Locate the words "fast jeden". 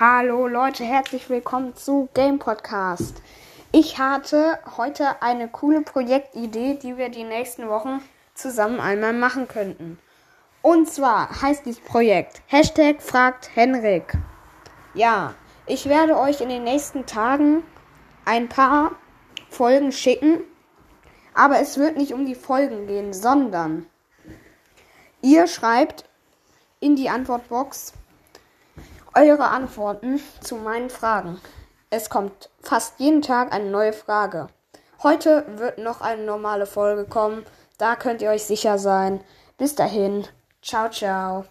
32.60-33.22